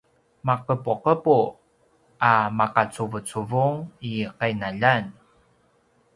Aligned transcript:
maqepuqepu 0.47 1.37
a 2.29 2.33
maqacuvucuvung 2.57 3.75
i 4.09 4.11
qinaljan 4.37 5.03